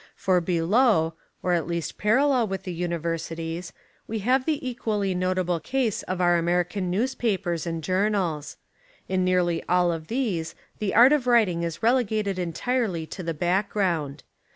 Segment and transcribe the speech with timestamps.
[0.15, 1.13] For below,
[1.43, 3.71] or at least parallel with the universities
[4.07, 8.57] we have the equally not able case of our American newspapers and journals.
[9.07, 13.35] In nearly all of these the art of writ ing is relegated entirely to the
[13.35, 14.23] background.